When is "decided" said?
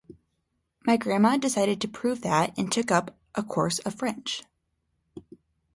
1.37-1.79